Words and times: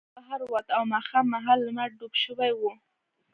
هغه 0.03 0.13
بهر 0.15 0.39
ووت 0.45 0.67
او 0.77 0.83
ماښام 0.93 1.25
مهال 1.33 1.59
لمر 1.67 1.89
ډوب 1.99 2.13
شوی 2.23 2.51
و 2.55 2.61